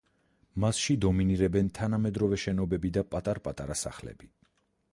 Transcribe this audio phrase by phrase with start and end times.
[0.61, 4.31] მასში დომინირებენ თანამედროვე შენობები და პატარ-პატარა სახლები.